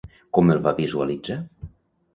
[0.37, 1.41] Com el va visualitzar?